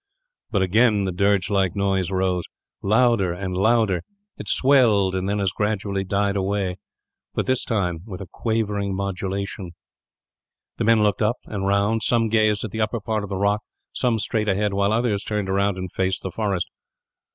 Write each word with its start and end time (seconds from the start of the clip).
But 0.49 0.63
again 0.63 1.03
the 1.03 1.11
dirge 1.11 1.51
like 1.51 1.75
noise 1.75 2.09
rose, 2.09 2.45
louder 2.81 3.33
and 3.33 3.55
louder. 3.55 4.01
It 4.35 4.49
swelled, 4.49 5.13
and 5.13 5.29
then 5.29 5.39
as 5.39 5.51
gradually 5.51 6.03
died 6.03 6.35
away; 6.35 6.77
but 7.35 7.45
this 7.45 7.63
time 7.63 7.99
with 8.07 8.19
a 8.19 8.25
quavering 8.25 8.95
modulation. 8.95 9.73
The 10.77 10.85
men 10.85 11.03
looked 11.03 11.21
up, 11.21 11.37
and 11.45 11.67
round. 11.67 12.01
Some 12.01 12.29
gazed 12.29 12.63
at 12.63 12.71
the 12.71 12.81
upper 12.81 12.99
part 12.99 13.21
of 13.23 13.29
the 13.29 13.37
rock, 13.37 13.61
some 13.93 14.17
straight 14.17 14.49
ahead, 14.49 14.73
while 14.73 14.91
others 14.91 15.23
turned 15.23 15.49
round 15.49 15.77
and 15.77 15.91
faced 15.91 16.23
the 16.23 16.31
forest. 16.31 16.65